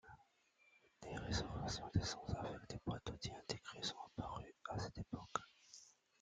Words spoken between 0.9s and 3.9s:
Des réservoirs d'essence avec des boîtes à outils intégrées